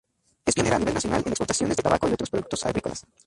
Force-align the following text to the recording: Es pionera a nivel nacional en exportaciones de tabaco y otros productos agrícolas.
Es 0.47 0.55
pionera 0.55 0.77
a 0.77 0.79
nivel 0.79 0.95
nacional 0.95 1.21
en 1.23 1.29
exportaciones 1.33 1.77
de 1.77 1.83
tabaco 1.83 2.09
y 2.09 2.13
otros 2.13 2.31
productos 2.31 2.65
agrícolas. 2.65 3.05